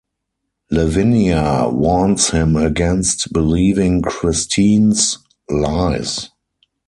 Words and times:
Lavinia 0.71 1.67
warns 1.69 2.31
him 2.31 2.55
against 2.55 3.31
believing 3.31 4.01
Christine's 4.01 5.19
lies. 5.47 6.31